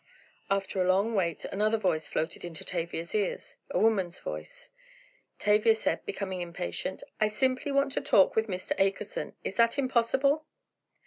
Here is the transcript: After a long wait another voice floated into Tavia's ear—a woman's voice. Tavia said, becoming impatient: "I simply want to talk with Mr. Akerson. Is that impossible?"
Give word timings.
After 0.49 0.81
a 0.81 0.87
long 0.87 1.13
wait 1.13 1.45
another 1.45 1.77
voice 1.77 2.07
floated 2.07 2.43
into 2.43 2.65
Tavia's 2.65 3.13
ear—a 3.13 3.79
woman's 3.79 4.17
voice. 4.17 4.71
Tavia 5.37 5.75
said, 5.75 6.03
becoming 6.07 6.41
impatient: 6.41 7.03
"I 7.19 7.27
simply 7.27 7.71
want 7.71 7.91
to 7.93 8.01
talk 8.01 8.35
with 8.35 8.47
Mr. 8.47 8.71
Akerson. 8.79 9.35
Is 9.43 9.57
that 9.57 9.77
impossible?" 9.77 10.47